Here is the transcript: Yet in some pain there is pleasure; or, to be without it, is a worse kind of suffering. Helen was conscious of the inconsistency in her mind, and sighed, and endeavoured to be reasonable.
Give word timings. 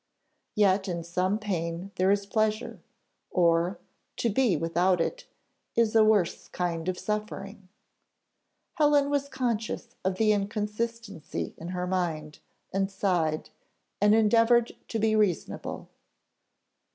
Yet 0.55 0.87
in 0.87 1.03
some 1.03 1.37
pain 1.37 1.91
there 1.93 2.09
is 2.09 2.25
pleasure; 2.25 2.81
or, 3.29 3.77
to 4.17 4.31
be 4.31 4.57
without 4.57 4.99
it, 4.99 5.27
is 5.75 5.95
a 5.95 6.03
worse 6.03 6.47
kind 6.47 6.89
of 6.89 6.97
suffering. 6.97 7.69
Helen 8.73 9.11
was 9.11 9.29
conscious 9.29 9.89
of 10.03 10.15
the 10.15 10.31
inconsistency 10.31 11.53
in 11.55 11.67
her 11.67 11.85
mind, 11.85 12.39
and 12.73 12.89
sighed, 12.89 13.51
and 14.01 14.15
endeavoured 14.15 14.75
to 14.87 14.97
be 14.97 15.15
reasonable. 15.15 15.87